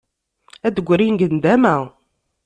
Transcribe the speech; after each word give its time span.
Ad 0.67 0.73
d-grin 0.75 1.15
deg 1.19 1.31
nndama. 1.33 1.75